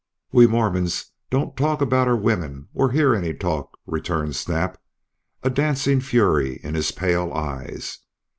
"We 0.31 0.47
Mormons 0.47 1.11
don't 1.29 1.55
talk 1.55 1.79
about 1.79 2.07
our 2.07 2.15
women 2.15 2.69
or 2.73 2.89
hear 2.89 3.13
any 3.13 3.35
talk," 3.35 3.77
returned 3.85 4.35
Snap, 4.35 4.81
a 5.43 5.49
dancing 5.51 6.01
fury 6.01 6.59
in 6.63 6.73
his 6.73 6.91
pale 6.91 7.31
eyes. 7.31 7.99